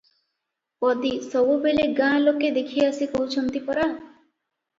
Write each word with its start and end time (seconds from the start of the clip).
ପଦୀ- 0.85 1.11
ସବୁବେଳେ 1.33 1.85
ଗାଁ 1.99 2.09
ଲୋକେ 2.25 2.51
ଦେଖି 2.57 2.85
ଆସି 2.87 3.09
କହୁଛନ୍ତି 3.13 3.63
ପରା? 3.71 3.87